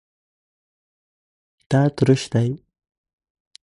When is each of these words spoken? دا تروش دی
دا 1.69 1.81
تروش 1.95 2.23
دی 2.33 2.49